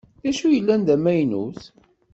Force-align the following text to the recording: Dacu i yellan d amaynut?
Dacu 0.23 0.45
i 0.49 0.53
yellan 0.55 0.81
d 0.87 0.89
amaynut? 0.95 1.61